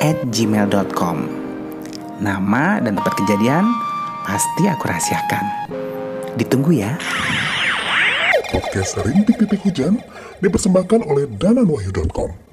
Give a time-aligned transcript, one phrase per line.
[0.00, 1.16] at gmail.com.
[2.20, 3.64] Nama dan tempat kejadian
[4.24, 5.44] pasti aku rahasiakan.
[6.36, 6.96] Ditunggu ya.
[8.52, 10.00] Podcast Rintik Titik Hujan
[10.40, 12.46] dipersembahkan oleh dananwahyu.com.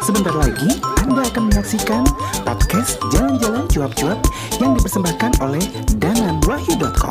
[0.00, 2.02] Sebentar lagi Anda akan menyaksikan
[2.42, 4.18] podcast Jalan-Jalan Cuap-Cuap
[4.58, 5.62] yang dipersembahkan oleh
[6.02, 7.09] dananwahyu.com.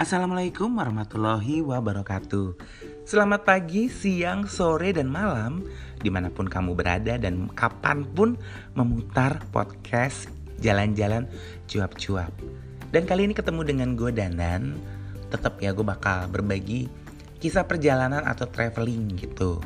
[0.00, 2.56] Assalamualaikum warahmatullahi wabarakatuh.
[3.04, 5.60] Selamat pagi, siang, sore, dan malam
[6.00, 8.32] Di mana pun kamu berada dan kapan pun
[8.72, 10.32] memutar podcast
[10.64, 11.28] Jalan-Jalan
[11.68, 12.32] Cuap-Cuap.
[12.88, 14.80] Dan kali ini ketemu dengan gue Danan.
[15.28, 16.88] Tetap ya gue bakal berbagi
[17.36, 19.60] kisah perjalanan atau traveling gitu.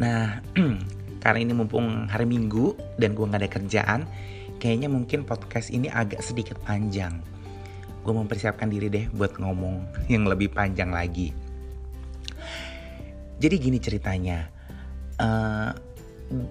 [0.00, 0.40] Nah,
[1.20, 4.00] karena ini mumpung hari Minggu dan gue gak ada kerjaan
[4.58, 7.37] Kayaknya mungkin podcast ini agak sedikit panjang
[8.02, 11.34] gue mempersiapkan diri deh buat ngomong yang lebih panjang lagi.
[13.38, 14.50] Jadi gini ceritanya,
[15.22, 15.70] uh,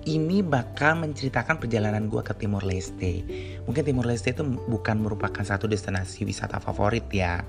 [0.08, 3.22] ini bakal menceritakan perjalanan gue ke Timur Leste.
[3.70, 7.45] Mungkin Timur Leste itu bukan merupakan satu destinasi wisata favorit ya.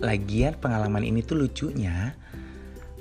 [0.00, 2.14] Lagian pengalaman ini tuh lucunya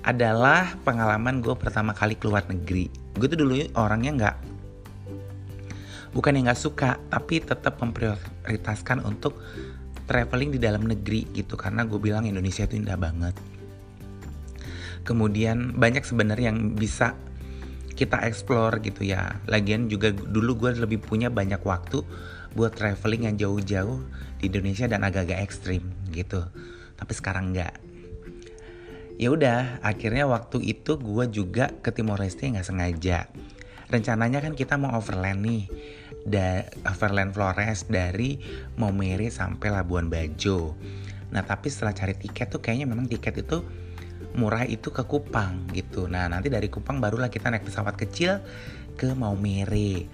[0.01, 2.89] adalah pengalaman gue pertama kali keluar negeri.
[3.13, 4.35] Gue tuh dulu orangnya nggak
[6.13, 9.37] bukan yang nggak suka tapi tetap memprioritaskan untuk
[10.09, 11.53] traveling di dalam negeri gitu.
[11.53, 13.37] Karena gue bilang Indonesia itu indah banget.
[15.05, 17.13] Kemudian banyak sebenarnya yang bisa
[17.93, 19.37] kita explore gitu ya.
[19.45, 22.01] Lagian juga dulu gue lebih punya banyak waktu
[22.57, 24.01] buat traveling yang jauh-jauh
[24.41, 26.41] di Indonesia dan agak-agak ekstrim gitu.
[26.97, 27.75] Tapi sekarang nggak.
[29.19, 33.27] Ya udah akhirnya waktu itu gue juga ke Timor Leste nggak sengaja.
[33.91, 35.63] Rencananya kan kita mau overland nih
[36.29, 38.37] da overland Flores dari
[38.77, 40.77] Maumere sampai Labuan Bajo.
[41.33, 43.65] Nah tapi setelah cari tiket tuh kayaknya memang tiket itu
[44.37, 46.05] murah itu ke Kupang gitu.
[46.05, 48.37] Nah nanti dari Kupang barulah kita naik pesawat kecil
[48.93, 50.05] ke Maumere.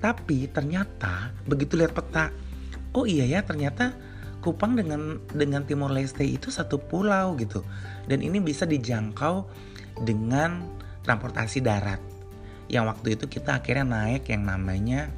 [0.00, 2.32] Tapi ternyata begitu lihat peta
[2.96, 3.92] oh iya ya ternyata
[4.38, 7.60] Kupang dengan dengan Timor Leste itu satu pulau gitu.
[8.08, 9.44] Dan ini bisa dijangkau
[10.06, 10.64] dengan
[11.04, 12.00] transportasi darat.
[12.70, 15.10] Yang waktu itu kita akhirnya naik yang namanya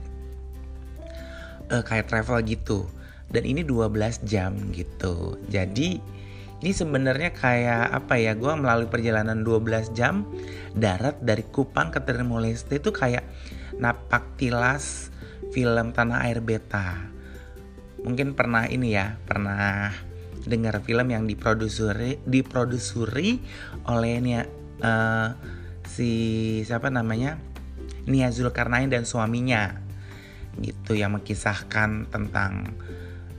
[1.71, 2.87] uh, kayak travel gitu.
[3.31, 5.39] Dan ini 12 jam gitu.
[5.47, 6.03] Jadi
[6.61, 10.29] ini sebenarnya kayak apa ya gue melalui perjalanan 12 jam
[10.77, 13.25] darat dari Kupang ke Timor Leste itu kayak
[13.81, 15.09] napak tilas
[15.57, 17.01] film Tanah Air Beta.
[18.05, 19.89] Mungkin pernah ini ya pernah
[20.45, 23.41] dengar film yang diproduseri diproduseri
[23.89, 24.45] oleh Nia
[24.85, 25.29] uh,
[25.89, 26.13] si
[26.69, 27.41] siapa namanya?
[28.05, 29.81] Nia Zulkarnain dan suaminya
[30.61, 32.77] gitu yang mengisahkan tentang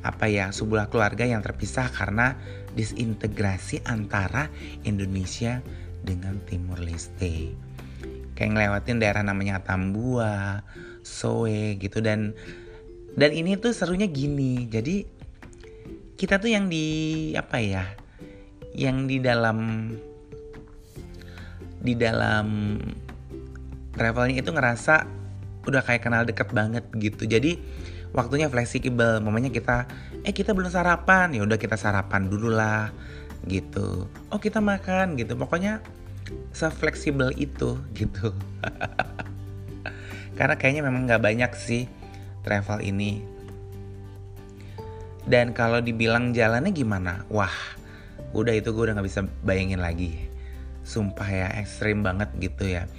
[0.02, 2.34] apa ya sebuah keluarga yang terpisah karena
[2.74, 4.50] disintegrasi antara
[4.82, 5.62] Indonesia
[6.02, 7.54] dengan Timur Leste.
[8.34, 10.66] Kayak ngelewatin daerah namanya Tambua,
[11.06, 12.34] Soe gitu dan
[13.14, 14.66] dan ini tuh serunya gini.
[14.66, 15.06] Jadi
[16.18, 17.86] kita tuh yang di apa ya
[18.74, 19.90] yang di dalam
[21.82, 22.78] di dalam
[23.94, 25.21] travelnya itu ngerasa
[25.66, 27.26] udah kayak kenal deket banget gitu.
[27.30, 27.62] Jadi
[28.16, 29.22] waktunya fleksibel.
[29.22, 29.86] Mamanya kita
[30.26, 31.34] eh kita belum sarapan.
[31.36, 32.90] Ya udah kita sarapan dulu lah
[33.46, 34.10] gitu.
[34.30, 35.38] Oh kita makan gitu.
[35.38, 35.82] Pokoknya
[36.54, 38.34] fleksibel itu gitu.
[40.38, 41.86] Karena kayaknya memang nggak banyak sih
[42.42, 43.22] travel ini.
[45.22, 47.30] Dan kalau dibilang jalannya gimana?
[47.30, 47.54] Wah
[48.32, 50.18] udah itu gue udah nggak bisa bayangin lagi.
[50.82, 52.90] Sumpah ya ekstrim banget gitu ya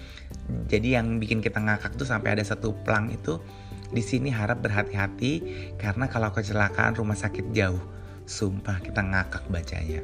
[0.68, 3.40] jadi yang bikin kita ngakak tuh sampai ada satu plang itu
[3.92, 5.32] di sini harap berhati-hati
[5.76, 7.80] karena kalau kecelakaan rumah sakit jauh.
[8.24, 10.00] Sumpah kita ngakak bacanya.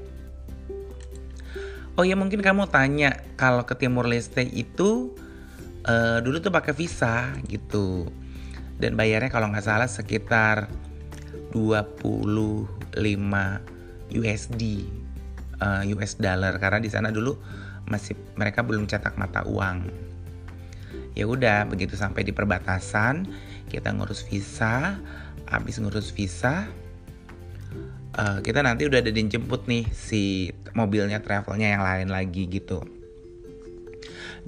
[1.96, 5.16] Oh ya mungkin kamu tanya kalau ke Timur Leste itu
[5.88, 8.06] uh, dulu tuh pakai visa gitu.
[8.78, 10.70] Dan bayarnya kalau nggak salah sekitar
[11.50, 12.94] 25
[14.14, 14.62] USD
[15.58, 16.54] uh, US dollar.
[16.60, 17.34] Karena di sana dulu
[17.88, 20.07] masih mereka belum cetak mata uang
[21.18, 23.26] ya udah begitu sampai di perbatasan
[23.66, 25.02] kita ngurus visa.
[25.48, 26.68] Habis ngurus visa
[28.18, 32.82] uh, kita nanti udah ada dijemput nih si mobilnya travelnya yang lain lagi gitu.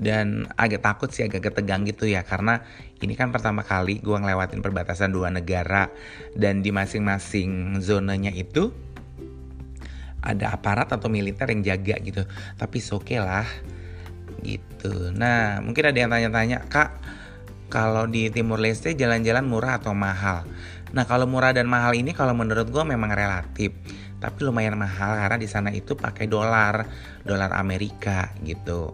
[0.01, 2.65] Dan agak takut sih agak ketegang gitu ya karena
[3.05, 5.93] ini kan pertama kali gue ngelewatin perbatasan dua negara.
[6.33, 8.73] Dan di masing-masing zonanya itu
[10.21, 12.23] ada aparat atau militer yang jaga gitu.
[12.57, 13.49] Tapi oke okay lah
[14.43, 15.13] gitu.
[15.15, 16.91] Nah mungkin ada yang tanya-tanya kak
[17.71, 20.45] kalau di Timur Leste jalan-jalan murah atau mahal?
[20.91, 23.71] Nah kalau murah dan mahal ini kalau menurut gue memang relatif
[24.21, 26.85] tapi lumayan mahal karena di sana itu pakai dolar
[27.25, 28.93] dolar Amerika gitu.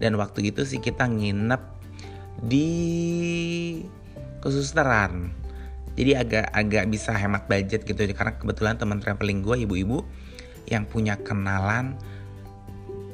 [0.00, 1.62] Dan waktu itu sih kita nginep
[2.46, 2.70] di
[4.40, 5.34] kesusteran.
[5.98, 8.00] Jadi agak agak bisa hemat budget gitu.
[8.16, 10.00] Karena kebetulan teman traveling gue ibu-ibu
[10.70, 11.98] yang punya kenalan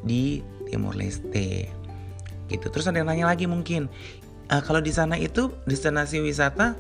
[0.07, 1.71] di Timur Leste
[2.47, 2.67] gitu.
[2.71, 3.91] Terus ada yang nanya lagi mungkin
[4.51, 6.79] uh, kalau di sana itu destinasi wisata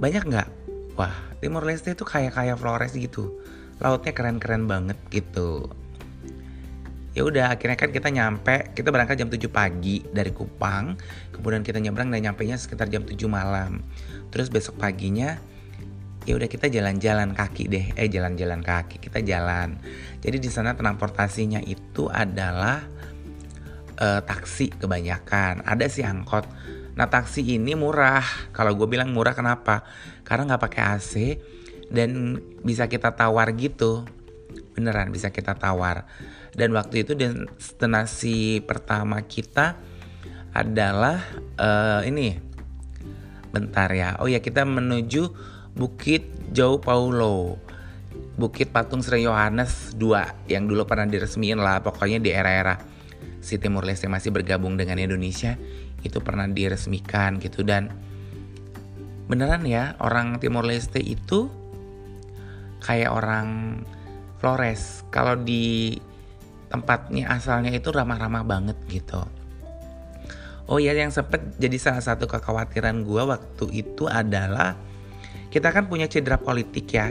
[0.00, 0.48] banyak nggak?
[0.96, 3.38] Wah Timur Leste itu kayak kayak Flores gitu.
[3.78, 5.70] Lautnya keren-keren banget gitu.
[7.14, 10.98] Ya udah akhirnya kan kita nyampe kita berangkat jam 7 pagi dari Kupang.
[11.34, 13.82] Kemudian kita nyebrang dan nyampe nya sekitar jam 7 malam.
[14.30, 15.38] Terus besok paginya
[16.28, 17.86] ya udah kita jalan-jalan kaki deh.
[17.94, 19.78] Eh jalan-jalan kaki kita jalan.
[20.20, 22.97] Jadi di sana transportasinya itu adalah
[23.98, 25.66] uh, taksi kebanyakan.
[25.66, 26.46] Ada sih angkot.
[26.94, 28.24] Nah taksi ini murah.
[28.54, 29.82] Kalau gue bilang murah kenapa?
[30.22, 31.12] Karena nggak pakai AC
[31.90, 34.06] dan bisa kita tawar gitu.
[34.74, 36.06] Beneran bisa kita tawar.
[36.54, 39.78] Dan waktu itu destinasi pertama kita
[40.54, 41.22] adalah
[41.58, 42.38] uh, ini.
[43.50, 44.18] Bentar ya.
[44.22, 45.30] Oh ya kita menuju
[45.78, 47.58] Bukit Jauh Paulo.
[48.38, 52.97] Bukit Patung Sri Yohanes 2 yang dulu pernah diresmiin lah pokoknya di era-era
[53.40, 55.54] si Timur Leste masih bergabung dengan Indonesia
[56.02, 57.90] itu pernah diresmikan gitu dan
[59.28, 61.50] beneran ya orang Timur Leste itu
[62.82, 63.82] kayak orang
[64.38, 65.98] Flores kalau di
[66.70, 69.24] tempatnya asalnya itu ramah-ramah banget gitu.
[70.68, 74.76] Oh ya yang sempet jadi salah satu kekhawatiran gue waktu itu adalah
[75.48, 77.08] kita kan punya cedera politik ya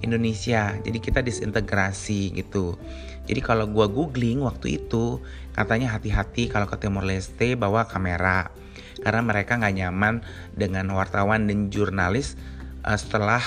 [0.00, 2.76] Indonesia, jadi kita disintegrasi gitu.
[3.24, 5.20] Jadi kalau gue googling waktu itu
[5.56, 8.52] katanya hati-hati kalau ke Timor Leste bawa kamera.
[9.00, 10.14] Karena mereka nggak nyaman
[10.52, 12.36] dengan wartawan dan jurnalis
[12.84, 13.40] uh, setelah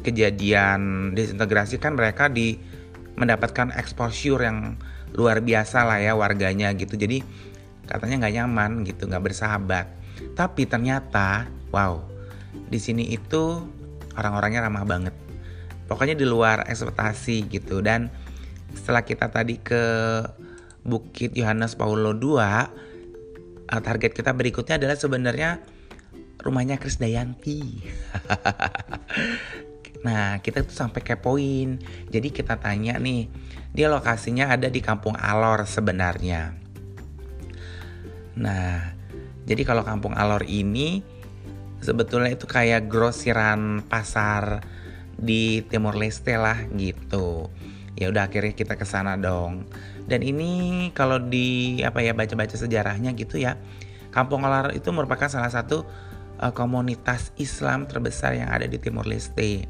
[0.00, 2.56] kejadian disintegrasi kan mereka di
[3.18, 4.78] mendapatkan exposure yang
[5.12, 6.96] luar biasa lah ya warganya gitu.
[6.96, 7.20] Jadi
[7.84, 9.86] katanya nggak nyaman gitu nggak bersahabat.
[10.32, 12.00] Tapi ternyata wow
[12.68, 13.60] di sini itu
[14.16, 15.14] orang-orangnya ramah banget.
[15.88, 17.80] Pokoknya di luar ekspektasi gitu.
[17.80, 18.12] Dan
[18.74, 19.84] setelah kita tadi ke
[20.84, 22.68] Bukit Yohanes Paulo II eh,
[23.68, 25.60] target kita berikutnya adalah sebenarnya
[26.40, 27.60] rumahnya Kris Dayanti
[29.98, 31.82] Nah, kita tuh sampai kepoin.
[32.10, 33.26] Jadi kita tanya nih,
[33.74, 36.54] dia lokasinya ada di Kampung Alor sebenarnya.
[38.38, 38.94] Nah,
[39.42, 41.02] jadi kalau Kampung Alor ini
[41.82, 44.62] sebetulnya itu kayak grosiran pasar
[45.18, 47.50] di Timur Leste lah gitu.
[47.98, 49.66] Ya udah akhirnya kita ke sana dong.
[50.06, 53.58] Dan ini kalau di apa ya baca-baca sejarahnya gitu ya,
[54.14, 55.82] Kampung Alor itu merupakan salah satu
[56.38, 59.66] uh, komunitas Islam terbesar yang ada di Timur Leste.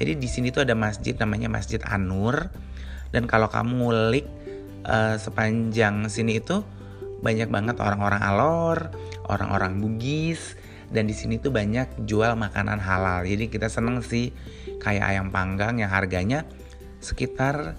[0.00, 2.48] Jadi di sini tuh ada masjid namanya Masjid Anur
[3.12, 4.26] dan kalau kamu ngulik
[4.88, 6.64] uh, sepanjang sini itu
[7.20, 8.88] banyak banget orang-orang alor,
[9.28, 10.56] orang-orang Bugis
[10.88, 13.28] dan di sini tuh banyak jual makanan halal.
[13.28, 14.32] Jadi kita seneng sih
[14.80, 16.48] kayak ayam panggang yang harganya
[17.00, 17.74] sekitar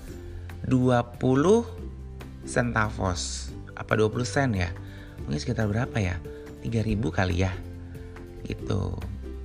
[0.68, 1.22] 20
[2.46, 3.54] centavos.
[3.78, 4.70] Apa 20 sen ya?
[5.26, 6.18] Mungkin sekitar berapa ya?
[6.66, 7.54] 3000 kali ya.
[8.46, 8.98] Gitu.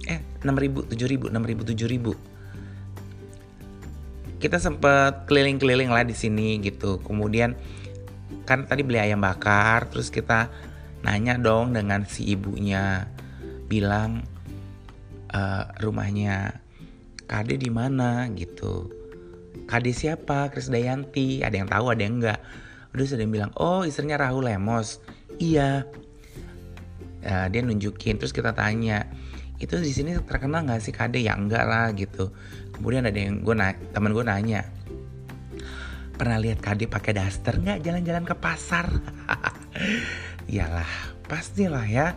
[0.08, 2.36] Eh, 6000, 7000, 6000, 7000
[4.36, 7.00] kita sempet keliling-keliling lah di sini gitu.
[7.00, 7.56] Kemudian
[8.44, 10.52] kan tadi beli ayam bakar, terus kita
[11.02, 13.08] nanya dong dengan si ibunya,
[13.66, 14.22] bilang
[15.30, 15.40] e,
[15.80, 16.62] rumahnya
[17.26, 18.86] Kade di mana gitu.
[19.66, 20.48] Kade siapa?
[20.54, 21.42] Kris Dayanti.
[21.42, 22.40] Ada yang tahu, ada yang enggak.
[22.94, 25.02] Udah sudah bilang, oh istrinya Rahul Lemos.
[25.36, 25.84] Iya.
[27.26, 29.10] Uh, dia nunjukin, terus kita tanya,
[29.58, 31.18] itu di sini terkenal nggak sih Kade?
[31.18, 32.30] Ya enggak lah gitu
[32.76, 34.68] kemudian ada yang gue na teman gue nanya
[36.16, 38.88] pernah lihat Kade pakai daster nggak jalan-jalan ke pasar
[40.52, 40.88] iyalah
[41.24, 42.16] pastilah ya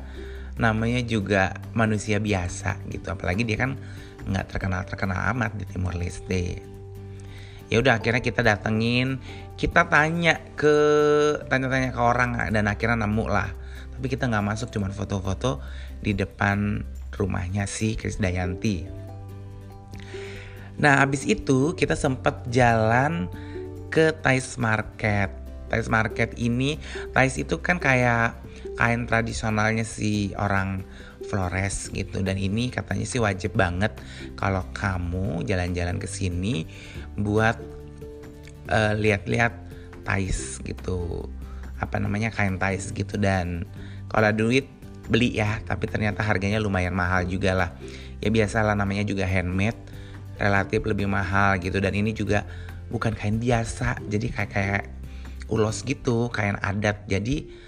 [0.60, 3.80] namanya juga manusia biasa gitu apalagi dia kan
[4.28, 6.60] nggak terkenal terkenal amat di Timor Leste
[7.70, 9.22] ya udah akhirnya kita datengin.
[9.56, 10.76] Kita tanya ke
[11.48, 13.50] tanya-tanya ke orang dan akhirnya nemu lah.
[13.96, 15.60] Tapi kita nggak masuk cuman foto-foto
[16.00, 16.84] di depan
[17.16, 19.00] rumahnya si Krisdayanti
[20.80, 23.28] nah abis itu kita sempat jalan
[23.92, 25.28] ke Thais Market.
[25.68, 26.80] Thais Market ini
[27.12, 28.40] Thais itu kan kayak
[28.80, 30.88] kain tradisionalnya si orang
[31.28, 32.24] Flores gitu.
[32.24, 33.92] Dan ini katanya sih wajib banget
[34.40, 36.64] kalau kamu jalan-jalan ke sini
[37.20, 37.60] buat
[38.72, 39.52] uh, lihat-lihat
[40.08, 41.28] Thais gitu.
[41.84, 43.20] Apa namanya kain Thais gitu.
[43.20, 43.68] Dan
[44.08, 44.72] kalau duit
[45.12, 45.60] beli ya.
[45.68, 47.70] Tapi ternyata harganya lumayan mahal juga lah.
[48.24, 49.78] Ya biasalah namanya juga handmade
[50.40, 51.84] relatif lebih mahal gitu.
[51.84, 52.48] Dan ini juga
[52.88, 54.00] bukan kain biasa.
[54.08, 54.84] Jadi kayak kayak
[55.52, 57.04] ulos gitu kain adat.
[57.12, 57.59] Jadi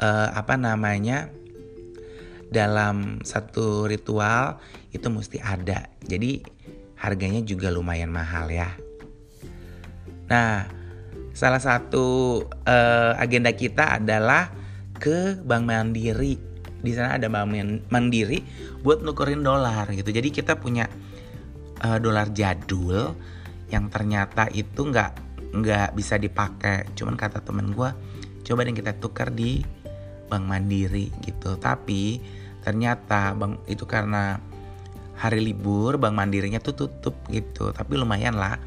[0.00, 1.30] uh, apa namanya
[2.54, 4.62] dalam satu ritual
[4.94, 5.90] itu mesti ada.
[6.06, 6.42] Jadi
[7.02, 8.70] harganya juga lumayan mahal ya.
[10.30, 10.64] Nah,
[11.34, 14.54] salah satu uh, agenda kita adalah
[14.96, 16.38] ke Bank Mandiri.
[16.80, 18.40] Di sana ada Bank Mandiri
[18.86, 20.14] buat nukerin dolar gitu.
[20.14, 20.86] Jadi kita punya
[21.82, 23.12] uh, dolar jadul
[23.68, 25.12] yang ternyata itu nggak
[25.58, 26.86] nggak bisa dipakai.
[26.94, 27.90] Cuman kata temen gue,
[28.46, 29.60] coba deh kita tukar di
[30.34, 31.54] Bank Mandiri gitu.
[31.54, 32.18] Tapi
[32.66, 34.40] ternyata bang itu karena
[35.14, 37.70] hari libur bank mandirinya tuh tutup gitu.
[37.70, 38.58] Tapi lumayan lah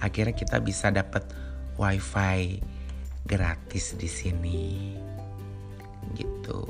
[0.00, 1.28] akhirnya kita bisa dapat
[1.76, 2.62] wifi
[3.28, 4.96] gratis di sini
[6.16, 6.66] gitu.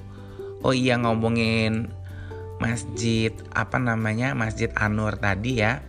[0.61, 1.88] Oh iya ngomongin
[2.61, 5.80] masjid apa namanya masjid Anur tadi ya.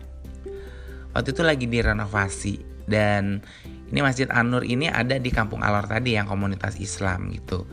[1.12, 2.56] Waktu itu lagi direnovasi
[2.88, 3.44] dan
[3.92, 7.68] ini masjid Anur ini ada di kampung Alor tadi yang komunitas Islam gitu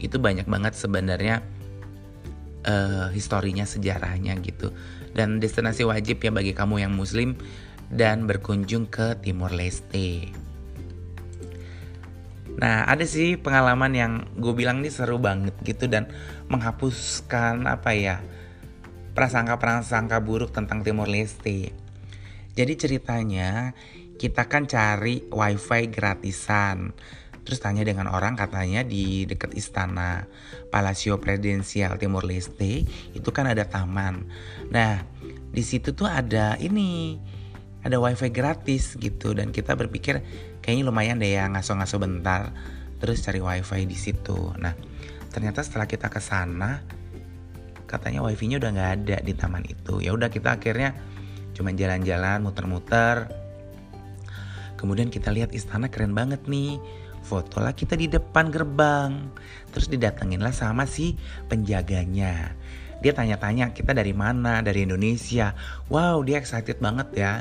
[0.00, 1.44] itu banyak banget sebenarnya
[2.66, 4.72] uh, historinya sejarahnya gitu
[5.12, 7.36] dan destinasi wajib ya bagi kamu yang muslim
[7.90, 10.30] dan berkunjung ke Timur Leste.
[12.60, 16.10] Nah ada sih pengalaman yang gue bilang ini seru banget gitu dan
[16.52, 18.16] menghapuskan apa ya
[19.16, 21.74] prasangka-prasangka buruk tentang Timur Leste.
[22.54, 23.72] Jadi ceritanya
[24.20, 26.92] kita kan cari wifi gratisan
[27.44, 30.28] Terus tanya dengan orang katanya di dekat istana
[30.68, 32.84] Palacio Presidensial Timur Leste
[33.16, 34.28] itu kan ada taman.
[34.68, 35.02] Nah,
[35.50, 37.16] di situ tuh ada ini
[37.80, 40.20] ada wifi gratis gitu dan kita berpikir
[40.60, 42.52] kayaknya lumayan deh ya ngaso-ngaso bentar
[43.00, 44.52] terus cari wifi di situ.
[44.60, 44.76] Nah,
[45.32, 46.84] ternyata setelah kita ke sana
[47.88, 49.98] katanya wifi-nya udah nggak ada di taman itu.
[49.98, 50.94] Ya udah kita akhirnya
[51.56, 53.32] cuma jalan-jalan muter-muter.
[54.78, 56.80] Kemudian kita lihat istana keren banget nih
[57.30, 59.30] foto lah kita di depan gerbang.
[59.70, 61.14] Terus didatengin lah sama si
[61.46, 62.58] penjaganya.
[63.00, 65.54] Dia tanya-tanya kita dari mana, dari Indonesia.
[65.86, 67.32] Wow, dia excited banget ya.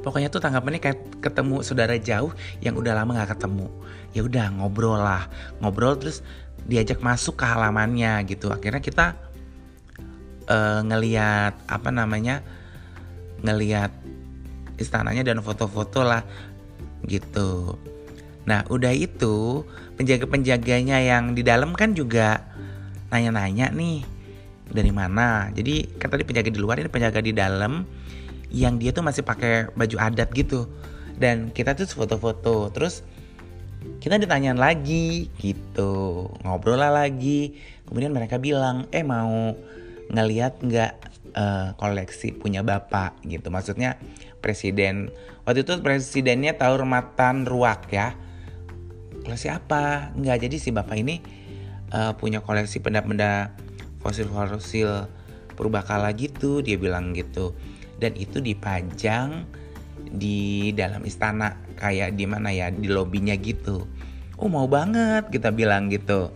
[0.00, 2.30] Pokoknya tuh tanggapannya kayak ketemu saudara jauh
[2.62, 3.66] yang udah lama gak ketemu.
[4.14, 5.26] Ya udah ngobrol lah,
[5.58, 6.22] ngobrol terus
[6.64, 8.48] diajak masuk ke halamannya gitu.
[8.54, 9.18] Akhirnya kita
[10.46, 12.40] uh, ngeliat apa namanya,
[13.42, 13.90] ngeliat
[14.80, 16.22] istananya dan foto-foto lah
[17.04, 17.76] gitu.
[18.46, 19.66] Nah, udah itu
[19.98, 22.46] penjaga-penjaganya yang di dalam kan juga
[23.10, 24.06] nanya-nanya nih
[24.70, 25.50] dari mana.
[25.50, 27.82] Jadi kan tadi penjaga di luar ini penjaga di dalam
[28.54, 30.70] yang dia tuh masih pakai baju adat gitu.
[31.18, 32.70] Dan kita tuh foto-foto.
[32.70, 33.02] Terus
[33.98, 36.30] kita ditanyain lagi gitu.
[36.46, 37.58] Ngobrol lah lagi.
[37.86, 39.54] Kemudian mereka bilang, "Eh mau
[40.06, 40.92] ngeliat nggak
[41.36, 44.00] uh, koleksi punya bapak gitu maksudnya
[44.38, 45.12] presiden
[45.44, 48.14] waktu itu presidennya Taurmatan Ruak ya
[49.26, 51.18] koleksi apa nggak jadi si bapak ini
[51.90, 53.50] uh, punya koleksi benda-benda
[54.00, 55.10] fosil-fosil
[55.58, 57.52] purbakala gitu dia bilang gitu.
[57.96, 59.48] Dan itu dipajang
[60.06, 63.82] di dalam istana kayak di mana ya di lobinya gitu.
[64.38, 66.30] Oh mau banget kita bilang gitu.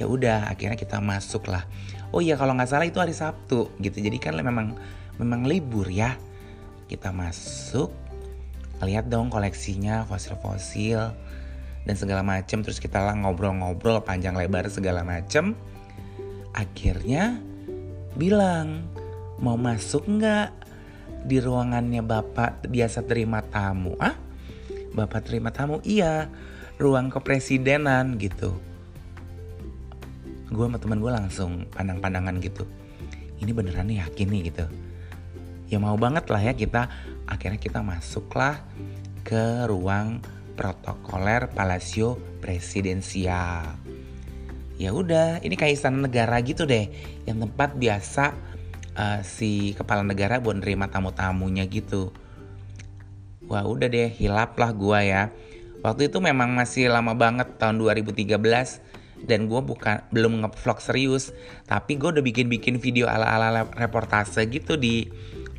[0.00, 1.66] Ya udah akhirnya kita masuk lah
[2.12, 3.98] oh iya kalau nggak salah itu hari Sabtu gitu.
[4.00, 4.76] Jadi kan memang
[5.20, 6.16] memang libur ya.
[6.88, 7.92] Kita masuk
[8.78, 11.12] lihat dong koleksinya fosil-fosil
[11.88, 15.56] dan segala macem terus kita lah ngobrol-ngobrol panjang lebar segala macem.
[16.52, 17.40] Akhirnya
[18.12, 18.84] bilang
[19.40, 20.52] mau masuk nggak
[21.24, 23.96] di ruangannya bapak biasa terima tamu?
[23.96, 24.12] Ah
[24.92, 25.80] bapak terima tamu?
[25.80, 26.28] Iya
[26.76, 28.52] ruang kepresidenan gitu.
[30.52, 32.68] Gue sama temen gue langsung pandang-pandangan gitu.
[33.40, 34.68] Ini beneran yakin nih gitu.
[35.72, 36.92] Ya mau banget lah ya kita.
[37.24, 38.60] Akhirnya kita masuklah
[39.24, 40.20] ke ruang
[40.58, 43.78] protokoler Palacio Presidensial.
[44.74, 46.90] Ya udah, ini kayak istana negara gitu deh,
[47.30, 48.34] yang tempat biasa
[48.98, 52.10] uh, si kepala negara buat nerima tamu-tamunya gitu.
[53.48, 55.22] wah udah deh hilap lah gua ya.
[55.80, 58.36] Waktu itu memang masih lama banget tahun 2013
[59.24, 61.32] dan gue bukan belum ngevlog serius.
[61.64, 65.08] Tapi gue udah bikin-bikin video ala-ala reportase gitu di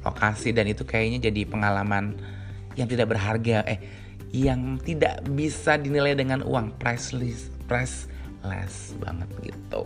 [0.06, 0.52] lokasi.
[0.54, 2.20] Dan itu kayaknya jadi pengalaman
[2.76, 3.64] yang tidak berharga.
[3.66, 3.80] Eh
[4.30, 6.78] yang tidak bisa dinilai dengan uang.
[6.78, 9.86] Priceless priceless banget gitu.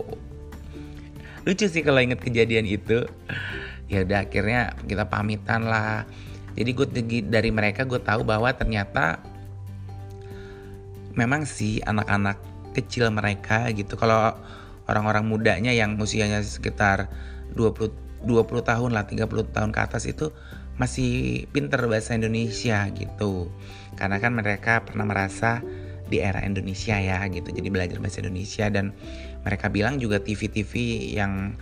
[1.44, 3.04] Lucu sih kalau inget kejadian itu.
[3.88, 6.08] Ya udah akhirnya kita pamitan lah.
[6.56, 6.86] Jadi gue
[7.28, 9.20] dari mereka gue tahu bahwa ternyata
[11.12, 12.40] memang sih anak-anak
[12.72, 14.00] kecil mereka gitu.
[14.00, 14.32] Kalau
[14.88, 17.08] orang-orang mudanya yang usianya sekitar
[17.52, 20.32] 20 20 tahun lah 30 tahun ke atas itu
[20.74, 23.50] masih pinter bahasa Indonesia gitu.
[23.94, 25.62] Karena kan mereka pernah merasa
[26.10, 27.48] di era Indonesia ya gitu.
[27.50, 28.92] Jadi belajar bahasa Indonesia dan
[29.46, 30.72] mereka bilang juga TV-TV
[31.16, 31.54] yang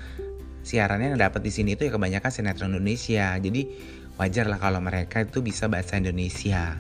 [0.63, 3.37] siarannya dapat di sini itu ya kebanyakan sinetron Indonesia.
[3.37, 3.63] Jadi
[4.17, 6.79] wajar lah kalau mereka itu bisa bahasa Indonesia.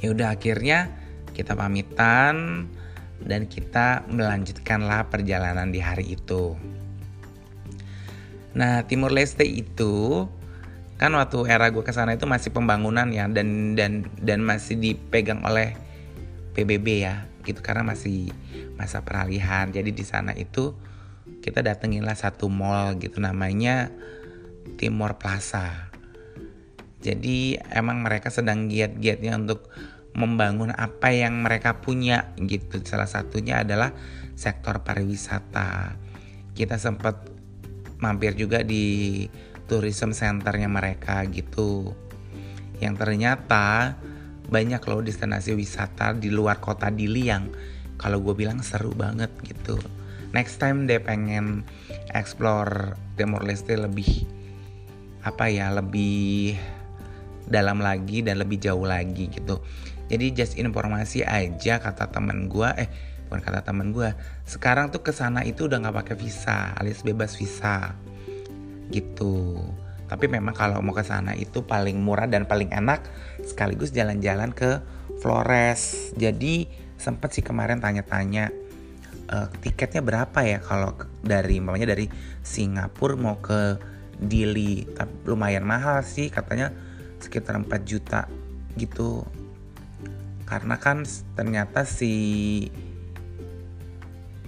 [0.00, 0.90] Ya udah akhirnya
[1.34, 2.66] kita pamitan
[3.24, 6.54] dan kita melanjutkanlah perjalanan di hari itu.
[8.54, 10.26] Nah, Timur Leste itu
[10.94, 15.42] kan waktu era gue ke sana itu masih pembangunan ya dan dan dan masih dipegang
[15.42, 15.74] oleh
[16.54, 18.32] PBB ya gitu karena masih
[18.78, 19.68] masa peralihan.
[19.70, 20.74] Jadi di sana itu
[21.44, 23.92] kita datenginlah satu mall gitu namanya
[24.80, 25.92] Timur Plaza.
[27.04, 29.68] Jadi emang mereka sedang giat-giatnya untuk
[30.16, 32.80] membangun apa yang mereka punya gitu.
[32.86, 33.92] Salah satunya adalah
[34.32, 36.00] sektor pariwisata.
[36.56, 37.28] Kita sempat
[38.00, 39.26] mampir juga di
[39.66, 41.94] tourism centernya mereka gitu.
[42.78, 43.96] Yang ternyata
[44.50, 47.48] banyak loh destinasi wisata di luar kota Dili yang
[47.96, 49.80] kalau gue bilang seru banget gitu.
[50.34, 51.62] Next time deh pengen
[52.10, 54.26] explore Timor Leste lebih
[55.24, 56.52] apa ya lebih
[57.48, 59.60] dalam lagi dan lebih jauh lagi gitu
[60.12, 62.88] jadi just informasi aja kata temen gue eh
[63.28, 64.12] bukan kata temen gue
[64.44, 67.96] sekarang tuh ke sana itu udah nggak pakai visa alias bebas visa
[68.92, 69.60] gitu.
[70.04, 73.08] Tapi memang kalau mau ke sana itu paling murah dan paling enak
[73.40, 74.84] sekaligus jalan-jalan ke
[75.20, 76.12] Flores.
[76.14, 76.68] Jadi
[77.00, 78.52] sempet sih kemarin tanya-tanya
[79.32, 80.92] uh, tiketnya berapa ya kalau
[81.24, 82.06] dari mamanya dari
[82.44, 83.80] Singapura mau ke
[84.20, 84.84] Dili.
[84.84, 86.70] Tapi lumayan mahal sih katanya
[87.18, 88.28] sekitar 4 juta
[88.76, 89.24] gitu.
[90.44, 92.12] Karena kan ternyata si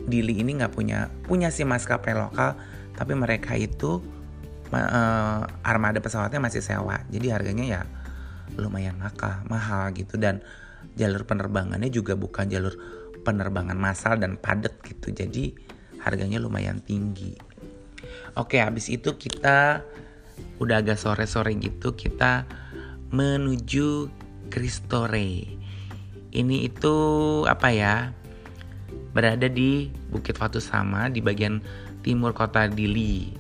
[0.07, 2.55] Dili ini nggak punya punya si maskapai lokal
[2.95, 4.01] tapi mereka itu
[4.73, 7.03] uh, armada pesawatnya masih sewa.
[7.11, 7.83] Jadi harganya ya
[8.57, 10.17] lumayan nakal mahal gitu.
[10.19, 10.43] Dan
[10.97, 12.75] jalur penerbangannya juga bukan jalur
[13.23, 15.13] penerbangan massal dan padat gitu.
[15.13, 15.55] Jadi
[16.03, 17.35] harganya lumayan tinggi.
[18.39, 19.83] Oke habis itu kita
[20.61, 22.45] udah agak sore-sore gitu kita
[23.09, 24.13] menuju
[24.53, 25.57] Kristore
[26.37, 26.95] ini itu
[27.49, 28.13] apa ya?
[29.17, 31.65] Berada di Bukit Fatu Sama di bagian
[32.05, 33.33] timur kota Dili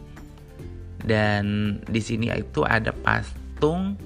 [1.04, 3.98] dan di sini itu ada patung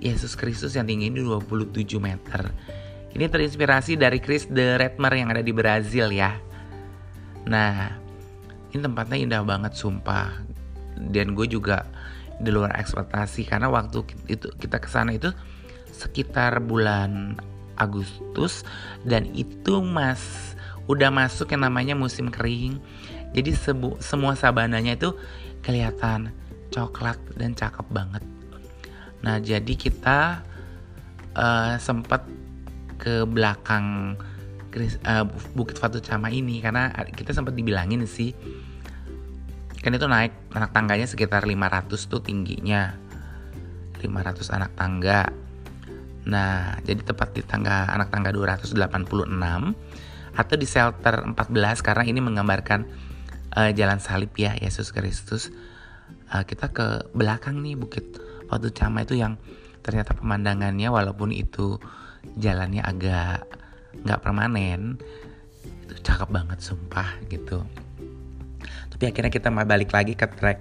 [0.00, 2.52] Yesus Kristus yang tingginya 27 meter.
[3.14, 6.34] Ini terinspirasi dari Chris the Redmer yang ada di Brazil ya.
[7.46, 7.94] Nah,
[8.74, 10.34] ini tempatnya indah banget sumpah.
[10.98, 11.86] Dan gue juga
[12.42, 15.30] di luar ekspektasi karena waktu itu kita ke sana itu
[15.94, 17.38] sekitar bulan
[17.78, 18.66] Agustus
[19.06, 20.54] dan itu mas
[20.90, 22.82] udah masuk yang namanya musim kering.
[23.34, 25.14] Jadi sebu, semua sabananya itu
[25.64, 26.30] kelihatan
[26.68, 28.22] coklat dan cakep banget.
[29.24, 30.44] Nah jadi kita
[31.34, 32.28] uh, sempat
[33.00, 34.16] ke belakang
[35.08, 35.24] uh,
[35.56, 38.36] Bukit Fatu Cama ini karena kita sempat dibilangin sih
[39.80, 42.96] kan itu naik anak tangganya sekitar 500 tuh tingginya
[44.00, 45.28] 500 anak tangga
[46.24, 48.72] Nah, jadi tepat di tangga anak tangga 286
[50.34, 52.80] atau di shelter 14 karena ini menggambarkan
[53.54, 55.48] uh, jalan salib ya Yesus Kristus.
[56.28, 58.18] Uh, kita ke belakang nih Bukit
[58.50, 59.40] Watu Cama itu yang
[59.80, 61.78] ternyata pemandangannya walaupun itu
[62.36, 63.44] jalannya agak
[64.04, 64.98] nggak permanen
[65.84, 67.62] itu cakep banget sumpah gitu.
[68.94, 70.58] Tapi akhirnya kita balik lagi ke trek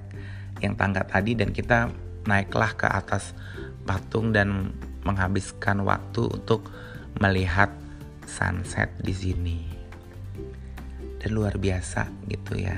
[0.60, 1.91] yang tangga tadi dan kita
[2.23, 3.36] naiklah ke atas
[3.84, 4.71] patung dan
[5.03, 6.67] menghabiskan waktu untuk
[7.19, 7.71] melihat
[8.25, 9.72] sunset di sini.
[11.23, 12.75] Dan luar biasa gitu ya.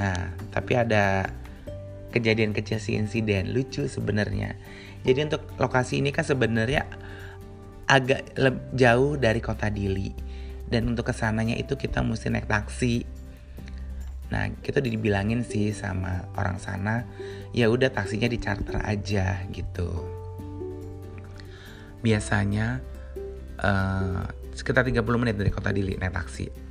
[0.00, 1.28] Nah, tapi ada
[2.14, 4.54] kejadian kecil si insiden lucu sebenarnya.
[5.04, 6.86] Jadi untuk lokasi ini kan sebenarnya
[7.90, 8.32] agak
[8.72, 10.14] jauh dari kota Dili
[10.70, 13.04] dan untuk ke sananya itu kita mesti naik taksi.
[14.32, 17.04] Nah kita dibilangin sih sama orang sana,
[17.52, 19.90] ya udah taksinya di charter aja gitu.
[22.04, 22.84] biasanya
[23.64, 26.63] uh, sekitar 30 menit dari kota Dili naik taksi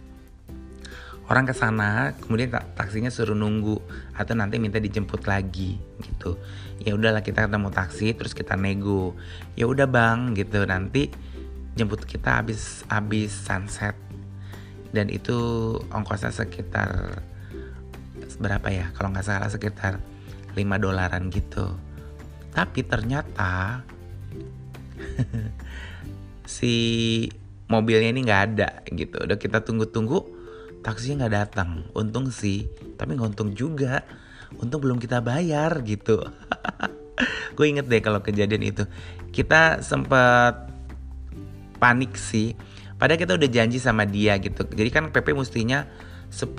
[1.31, 3.79] orang ke sana kemudian taksinya suruh nunggu
[4.11, 6.35] atau nanti minta dijemput lagi gitu.
[6.83, 9.15] Ya udahlah kita ketemu taksi terus kita nego.
[9.55, 10.67] Ya udah bang gitu.
[10.67, 11.07] Nanti
[11.79, 13.95] jemput kita habis habis sunset.
[14.93, 15.35] Dan itu
[15.89, 17.23] ongkosnya sekitar
[18.37, 18.85] berapa ya?
[18.93, 20.03] Kalau nggak salah sekitar
[20.53, 21.71] 5 dolaran gitu.
[22.53, 23.81] Tapi ternyata
[26.45, 26.75] si
[27.71, 29.23] mobilnya ini nggak ada gitu.
[29.23, 30.42] Udah kita tunggu-tunggu
[30.83, 31.69] taksinya nggak datang.
[31.95, 32.67] Untung sih.
[32.99, 34.03] Tapi nggak untung juga.
[34.59, 36.21] Untung belum kita bayar gitu.
[37.57, 38.83] Gue inget deh kalau kejadian itu.
[39.31, 40.69] Kita sempet
[41.79, 42.53] panik sih.
[42.99, 44.67] Padahal kita udah janji sama dia gitu.
[44.67, 45.87] Jadi kan PP mestinya
[46.29, 46.53] 10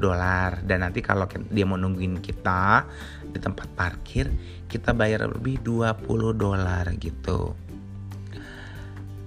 [0.00, 0.64] dolar.
[0.64, 2.88] Dan nanti kalau dia mau nungguin kita
[3.28, 4.32] di tempat parkir
[4.68, 7.56] kita bayar lebih 20 dolar gitu.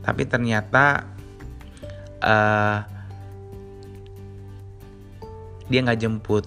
[0.02, 1.06] Tapi ternyata
[2.22, 2.78] uh,
[5.72, 6.46] dia nggak jemput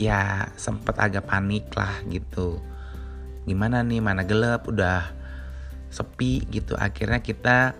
[0.00, 2.56] ya sempet agak panik lah gitu.
[3.44, 5.12] Gimana nih mana gelap udah
[5.92, 6.72] sepi gitu.
[6.80, 7.76] Akhirnya kita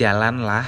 [0.00, 0.66] jalan lah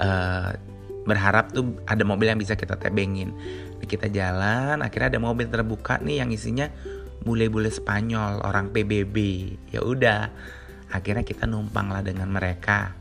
[0.00, 0.56] uh,
[1.04, 3.36] berharap tuh ada mobil yang bisa kita tebengin.
[3.84, 6.70] Kita jalan akhirnya ada mobil terbuka nih yang isinya
[7.20, 9.16] bule-bule Spanyol orang PBB
[9.74, 10.30] ya udah
[10.94, 12.96] akhirnya kita numpang lah dengan mereka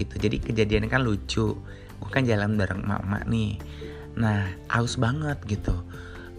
[0.00, 0.16] gitu.
[0.16, 1.58] Jadi kejadian kan lucu
[2.02, 3.62] gue kan jalan bareng mak-mak nih
[4.18, 5.72] Nah, aus banget gitu.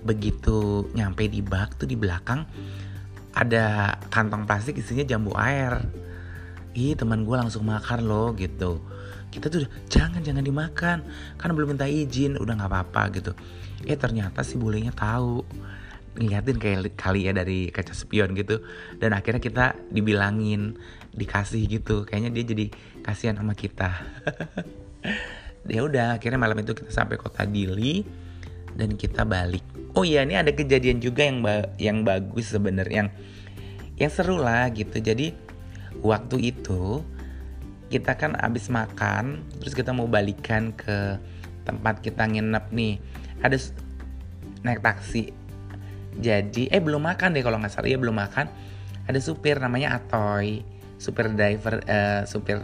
[0.03, 2.45] Begitu nyampe di bak tuh di belakang
[3.33, 5.81] ada kantong plastik isinya jambu air.
[6.73, 8.81] Ih, teman gue langsung makan loh gitu.
[9.33, 11.01] Kita tuh jangan jangan dimakan,
[11.41, 13.31] kan belum minta izin, udah nggak apa-apa gitu.
[13.89, 15.41] Eh ternyata si bulenya tahu
[16.13, 18.61] ngeliatin kayak kali ya dari kaca spion gitu
[19.01, 20.77] dan akhirnya kita dibilangin
[21.13, 22.65] dikasih gitu kayaknya dia jadi
[23.01, 23.97] kasihan sama kita
[25.67, 28.03] ya udah akhirnya malam itu kita sampai kota Dili
[28.75, 29.63] dan kita balik.
[29.93, 33.09] Oh iya ini ada kejadian juga yang ba yang bagus sebenarnya yang
[33.97, 34.97] yang seru lah gitu.
[34.97, 35.31] Jadi
[36.01, 37.05] waktu itu
[37.93, 41.21] kita kan abis makan terus kita mau balikan ke
[41.63, 42.97] tempat kita nginep nih.
[43.45, 43.57] Ada
[44.65, 45.29] naik taksi.
[46.17, 47.89] Jadi eh belum makan deh kalau nggak salah.
[47.89, 48.49] Ya belum makan.
[49.05, 50.73] Ada supir namanya Atoy
[51.03, 52.63] supir driver uh, supir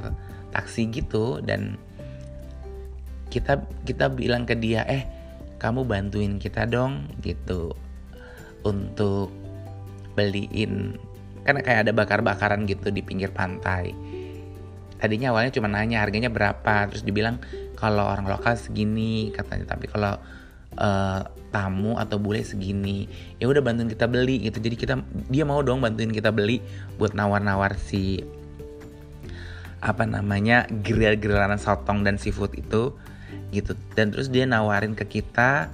[0.56, 1.76] taksi gitu dan
[3.30, 5.06] kita kita bilang ke dia eh
[5.62, 7.74] kamu bantuin kita dong gitu.
[8.66, 9.32] Untuk
[10.18, 11.00] beliin
[11.48, 13.96] kan kayak ada bakar-bakaran gitu di pinggir pantai.
[15.00, 17.40] Tadinya awalnya cuma nanya harganya berapa terus dibilang
[17.80, 19.72] kalau orang lokal segini katanya.
[19.72, 20.20] Tapi kalau
[20.76, 24.60] uh, tamu atau bule segini ya udah bantuin kita beli gitu.
[24.60, 25.00] Jadi kita
[25.32, 26.60] dia mau dong bantuin kita beli
[27.00, 28.20] buat nawar-nawar si
[29.80, 32.92] apa namanya grill-grillan sotong dan seafood itu
[33.54, 33.78] gitu.
[33.94, 35.70] Dan terus dia nawarin ke kita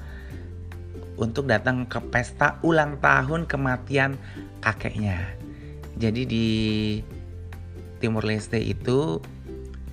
[1.15, 4.19] untuk datang ke pesta ulang tahun kematian
[4.59, 5.23] kakeknya.
[5.95, 6.47] Jadi di
[8.03, 9.23] Timur Leste itu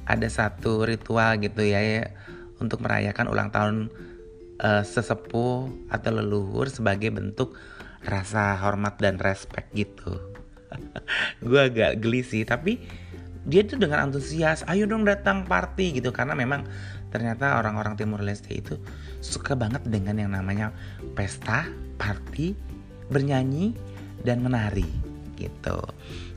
[0.03, 2.11] ada satu ritual gitu ya, ya
[2.59, 3.77] untuk merayakan ulang tahun
[4.59, 7.55] uh, sesepuh atau leluhur sebagai bentuk
[8.03, 10.19] rasa hormat dan respect gitu.
[11.47, 12.83] Gue agak geli sih tapi
[13.43, 16.11] dia tuh dengan antusias ayo dong datang party gitu.
[16.11, 16.67] Karena memang
[17.13, 18.81] ternyata orang-orang Timur Leste itu
[19.21, 20.73] suka banget dengan yang namanya
[21.13, 21.69] pesta,
[22.01, 22.57] party,
[23.13, 23.77] bernyanyi
[24.25, 24.89] dan menari
[25.37, 25.79] gitu.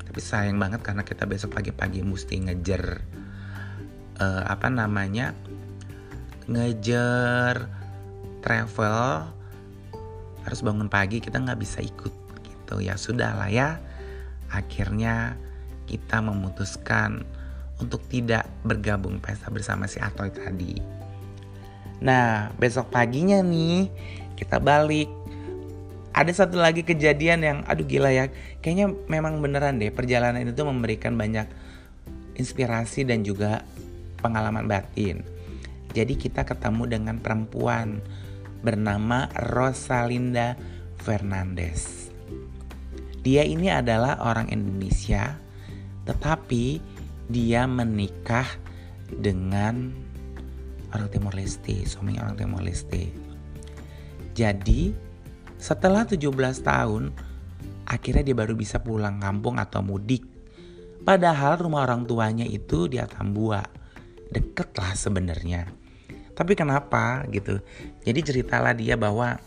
[0.03, 2.99] Tapi sayang banget karena kita besok pagi-pagi mesti ngejar
[4.19, 5.31] uh, apa namanya
[6.45, 7.71] ngejar
[8.45, 9.31] travel
[10.45, 12.13] harus bangun pagi kita nggak bisa ikut
[12.45, 13.81] gitu ya sudah lah ya
[14.53, 15.33] akhirnya
[15.89, 17.25] kita memutuskan
[17.79, 20.79] untuk tidak bergabung pesta bersama si Atoy tadi.
[22.03, 23.91] Nah, besok paginya nih
[24.35, 25.07] kita balik.
[26.15, 28.31] Ada satu lagi kejadian yang aduh gila ya.
[28.63, 31.47] Kayaknya memang beneran deh perjalanan itu memberikan banyak
[32.39, 33.63] inspirasi dan juga
[34.23, 35.23] pengalaman batin.
[35.95, 38.03] Jadi kita ketemu dengan perempuan
[38.63, 40.59] bernama Rosalinda
[40.99, 42.11] Fernandez.
[43.23, 45.39] Dia ini adalah orang Indonesia,
[46.03, 46.94] tetapi
[47.29, 48.45] dia menikah
[49.09, 49.93] dengan
[50.93, 53.09] orang Timor Leste, suaminya orang Timor Leste.
[54.35, 54.91] Jadi
[55.55, 56.27] setelah 17
[56.61, 57.15] tahun
[57.87, 60.25] akhirnya dia baru bisa pulang kampung atau mudik.
[61.05, 63.61] Padahal rumah orang tuanya itu di Atambua.
[64.25, 65.69] Deket lah sebenarnya.
[66.35, 67.61] Tapi kenapa gitu?
[68.03, 69.37] Jadi ceritalah dia bahwa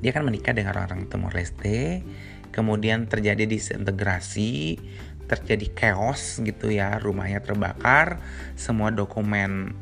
[0.00, 2.02] dia kan menikah dengan orang-orang Timor Leste,
[2.50, 4.80] kemudian terjadi disintegrasi,
[5.26, 8.22] terjadi chaos gitu ya rumahnya terbakar
[8.54, 9.74] semua dokumen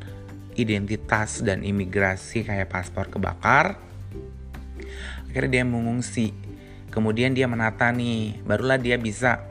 [0.55, 3.77] identitas dan imigrasi kayak paspor kebakar.
[5.29, 6.31] Akhirnya dia mengungsi.
[6.89, 9.43] Kemudian dia menata nih barulah dia bisa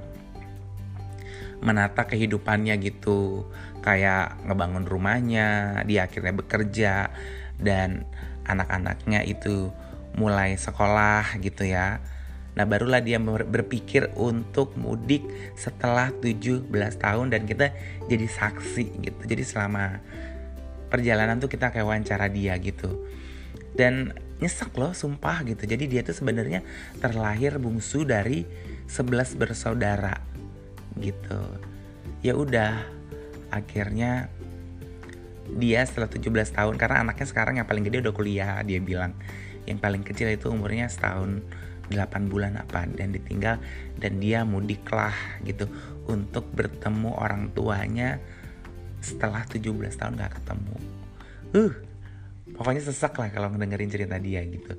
[1.61, 3.44] menata kehidupannya gitu.
[3.85, 7.12] Kayak ngebangun rumahnya dia akhirnya bekerja
[7.61, 8.09] dan
[8.48, 9.68] anak-anaknya itu
[10.16, 12.00] mulai sekolah gitu ya
[12.55, 15.27] Nah barulah dia berpikir untuk mudik
[15.59, 16.71] setelah 17
[17.03, 17.75] tahun dan kita
[18.07, 19.21] jadi saksi gitu.
[19.27, 19.99] Jadi selama
[20.87, 23.07] perjalanan tuh kita kayak wawancara dia gitu.
[23.75, 25.67] Dan nyesek loh sumpah gitu.
[25.67, 26.62] Jadi dia tuh sebenarnya
[27.03, 28.47] terlahir bungsu dari
[28.87, 30.14] 11 bersaudara
[31.03, 31.43] gitu.
[32.23, 32.87] Ya udah
[33.51, 34.31] akhirnya
[35.59, 39.12] dia setelah 17 tahun karena anaknya sekarang yang paling gede udah kuliah dia bilang
[39.69, 41.45] yang paling kecil itu umurnya setahun
[41.92, 43.61] 8 bulan apa dan ditinggal
[44.01, 45.12] dan dia mudiklah
[45.44, 45.68] gitu
[46.09, 48.20] untuk bertemu orang tuanya
[49.05, 50.77] setelah 17 tahun gak ketemu.
[51.53, 51.73] Uh,
[52.57, 54.73] pokoknya sesak lah kalau ngedengerin cerita dia gitu.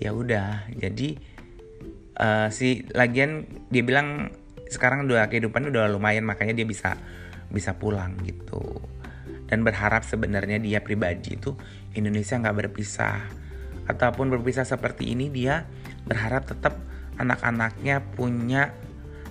[0.00, 1.18] Ya udah, jadi
[2.16, 4.32] uh, si lagian dia bilang
[4.68, 6.96] sekarang udah kehidupan udah lumayan makanya dia bisa
[7.52, 8.80] bisa pulang gitu.
[9.48, 11.56] Dan berharap sebenarnya dia pribadi itu
[11.96, 13.16] Indonesia nggak berpisah
[13.88, 15.64] ataupun berpisah seperti ini dia
[16.08, 16.74] berharap tetap
[17.20, 18.72] anak-anaknya punya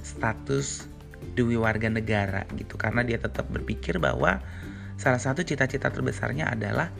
[0.05, 0.85] status
[1.33, 2.77] dewi warga negara gitu.
[2.77, 4.39] Karena dia tetap berpikir bahwa
[4.95, 6.93] salah satu cita-cita terbesarnya adalah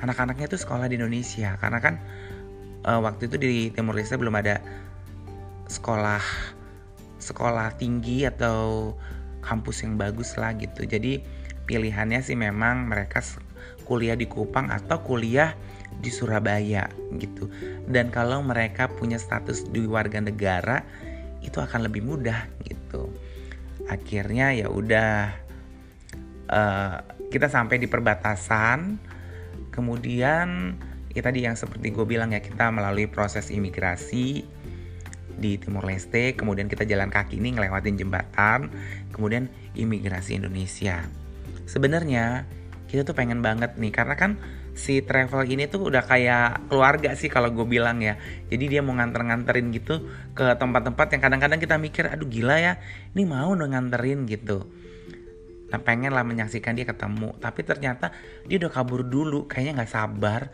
[0.00, 1.58] anak-anaknya itu sekolah di Indonesia.
[1.58, 1.94] Karena kan
[2.86, 4.62] uh, waktu itu di Timur Leste belum ada
[5.66, 6.22] sekolah
[7.18, 8.92] sekolah tinggi atau
[9.40, 10.84] kampus yang bagus lah gitu.
[10.84, 11.24] Jadi
[11.64, 13.24] pilihannya sih memang mereka
[13.88, 15.56] kuliah di Kupang atau kuliah
[16.00, 17.50] di Surabaya gitu.
[17.86, 20.82] Dan kalau mereka punya status di warga negara
[21.44, 23.12] itu akan lebih mudah gitu.
[23.86, 25.34] Akhirnya ya udah
[26.48, 26.96] uh,
[27.28, 28.98] kita sampai di perbatasan.
[29.74, 30.78] Kemudian
[31.10, 34.46] ya tadi yang seperti gue bilang ya kita melalui proses imigrasi
[35.34, 38.70] di Timur Leste, kemudian kita jalan kaki ini ngelewatin jembatan,
[39.10, 41.02] kemudian imigrasi Indonesia.
[41.66, 42.46] Sebenarnya
[42.86, 44.38] kita tuh pengen banget nih karena kan
[44.74, 48.18] si travel ini tuh udah kayak keluarga sih kalau gue bilang ya.
[48.50, 50.02] Jadi dia mau nganter-nganterin gitu
[50.34, 52.82] ke tempat-tempat yang kadang-kadang kita mikir aduh gila ya
[53.14, 54.66] ini mau nganterin gitu.
[55.70, 58.10] Nah pengen lah menyaksikan dia ketemu tapi ternyata
[58.44, 60.50] dia udah kabur dulu kayaknya nggak sabar.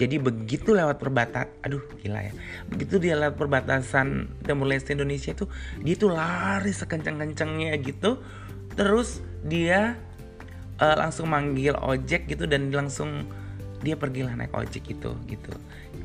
[0.00, 2.32] Jadi begitu lewat perbatasan aduh gila ya.
[2.70, 5.50] Begitu dia lewat perbatasan Timur Leste Indonesia tuh
[5.82, 8.22] dia tuh lari sekencang-kencangnya gitu.
[8.78, 9.98] Terus dia
[10.80, 13.28] uh, langsung manggil ojek gitu dan langsung
[13.80, 15.52] dia pergi lah naik ojek gitu gitu.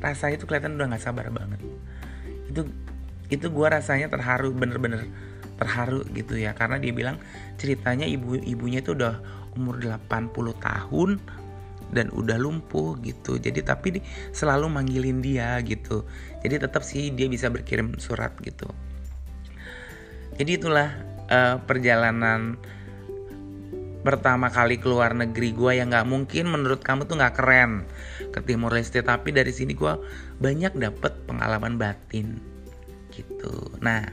[0.00, 1.60] Rasanya tuh kelihatan udah nggak sabar banget.
[2.48, 2.68] Itu
[3.26, 5.08] itu gue rasanya terharu bener-bener
[5.60, 6.56] terharu gitu ya.
[6.56, 7.16] Karena dia bilang
[7.60, 9.14] ceritanya ibu ibunya tuh udah
[9.56, 11.10] umur 80 tahun
[11.92, 13.38] dan udah lumpuh gitu.
[13.38, 14.00] Jadi tapi di,
[14.34, 16.02] selalu manggilin dia gitu.
[16.42, 18.66] Jadi tetap sih dia bisa berkirim surat gitu.
[20.36, 20.92] Jadi itulah
[21.32, 22.60] uh, perjalanan
[24.06, 27.82] pertama kali keluar negeri gue yang nggak mungkin menurut kamu tuh nggak keren
[28.30, 29.98] ke Timur Leste tapi dari sini gue
[30.38, 32.38] banyak dapet pengalaman batin
[33.10, 34.06] gitu nah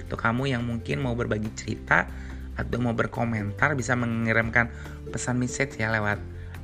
[0.00, 2.08] untuk kamu yang mungkin mau berbagi cerita
[2.56, 4.72] atau mau berkomentar bisa mengirimkan
[5.12, 6.16] pesan message ya lewat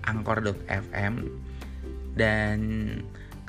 [0.08, 1.28] angkor.fm
[2.16, 2.58] dan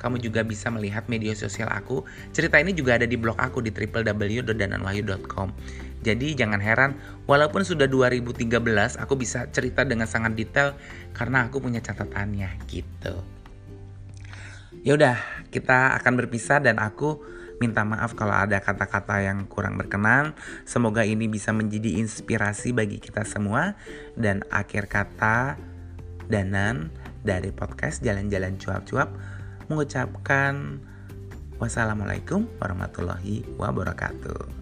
[0.02, 2.02] kamu juga bisa melihat media sosial aku.
[2.34, 5.48] Cerita ini juga ada di blog aku di www.dananwahyu.com.
[6.02, 6.98] Jadi jangan heran,
[7.30, 8.50] walaupun sudah 2013,
[8.98, 10.74] aku bisa cerita dengan sangat detail
[11.14, 13.22] karena aku punya catatannya gitu.
[14.82, 15.16] Ya udah,
[15.54, 17.22] kita akan berpisah dan aku
[17.62, 20.34] minta maaf kalau ada kata-kata yang kurang berkenan.
[20.66, 23.78] Semoga ini bisa menjadi inspirasi bagi kita semua
[24.18, 25.54] dan akhir kata
[26.26, 26.90] Danan
[27.22, 29.14] dari podcast Jalan-Jalan Cuap-Cuap
[29.70, 30.82] mengucapkan
[31.62, 34.61] wassalamualaikum warahmatullahi wabarakatuh.